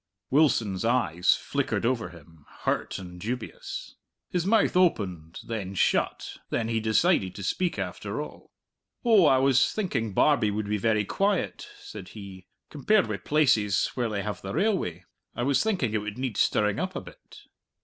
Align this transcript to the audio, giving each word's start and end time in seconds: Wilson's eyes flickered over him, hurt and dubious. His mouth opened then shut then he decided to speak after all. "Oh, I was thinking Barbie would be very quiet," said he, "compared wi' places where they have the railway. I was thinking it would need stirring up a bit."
Wilson's 0.31 0.83
eyes 0.83 1.35
flickered 1.35 1.85
over 1.85 2.09
him, 2.09 2.43
hurt 2.61 2.97
and 2.97 3.21
dubious. 3.21 3.97
His 4.31 4.47
mouth 4.47 4.75
opened 4.75 5.39
then 5.43 5.75
shut 5.75 6.37
then 6.49 6.69
he 6.69 6.79
decided 6.79 7.35
to 7.35 7.43
speak 7.43 7.77
after 7.77 8.19
all. 8.19 8.49
"Oh, 9.05 9.27
I 9.27 9.37
was 9.37 9.71
thinking 9.71 10.11
Barbie 10.15 10.49
would 10.49 10.67
be 10.67 10.77
very 10.79 11.05
quiet," 11.05 11.67
said 11.79 12.07
he, 12.17 12.47
"compared 12.71 13.05
wi' 13.09 13.17
places 13.17 13.89
where 13.93 14.09
they 14.09 14.23
have 14.23 14.41
the 14.41 14.55
railway. 14.55 15.05
I 15.35 15.43
was 15.43 15.61
thinking 15.61 15.93
it 15.93 15.99
would 15.99 16.17
need 16.17 16.35
stirring 16.35 16.79
up 16.79 16.95
a 16.95 17.01
bit." 17.01 17.43